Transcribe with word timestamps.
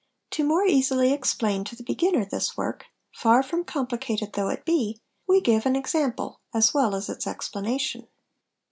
To 0.31 0.43
more 0.43 0.65
easily 0.65 1.13
explain 1.13 1.63
to 1.65 1.75
the 1.75 1.83
beginner 1.83 2.25
this 2.25 2.57
work, 2.57 2.85
far 3.13 3.43
from 3.43 3.63
complica 3.63 4.17
ted 4.17 4.33
though 4.33 4.49
it 4.49 4.65
be, 4.65 4.99
we 5.27 5.41
give 5.41 5.67
an 5.67 5.75
example 5.75 6.39
as 6.55 6.73
well 6.73 6.95
as 6.95 7.07
its 7.07 7.27
explanation. 7.27 8.07